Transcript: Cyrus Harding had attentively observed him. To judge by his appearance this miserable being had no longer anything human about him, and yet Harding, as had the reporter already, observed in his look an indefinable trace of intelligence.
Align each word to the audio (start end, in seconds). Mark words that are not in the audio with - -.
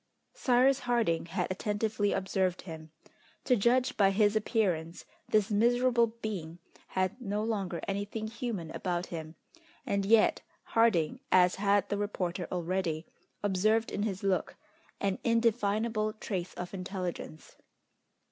Cyrus 0.33 0.79
Harding 0.79 1.27
had 1.27 1.51
attentively 1.51 2.11
observed 2.11 2.63
him. 2.63 2.89
To 3.43 3.55
judge 3.55 3.97
by 3.97 4.09
his 4.09 4.35
appearance 4.35 5.05
this 5.29 5.51
miserable 5.51 6.07
being 6.07 6.57
had 6.87 7.21
no 7.21 7.43
longer 7.43 7.81
anything 7.87 8.25
human 8.25 8.71
about 8.71 9.05
him, 9.13 9.35
and 9.85 10.03
yet 10.03 10.41
Harding, 10.63 11.19
as 11.31 11.57
had 11.61 11.87
the 11.89 11.99
reporter 11.99 12.47
already, 12.51 13.05
observed 13.43 13.91
in 13.91 14.01
his 14.01 14.23
look 14.23 14.55
an 14.99 15.19
indefinable 15.23 16.13
trace 16.13 16.55
of 16.55 16.73
intelligence. 16.73 17.57